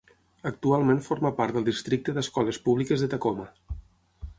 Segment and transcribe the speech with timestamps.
[0.49, 3.51] Actualment forma part del districte d'escoles públiques de Tacoma.